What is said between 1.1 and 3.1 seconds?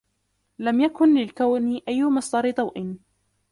للكون أي مصدر ضوء